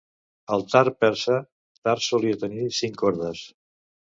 [0.55, 1.37] El tar persa
[1.89, 3.45] tar solia tenir cinc cordes.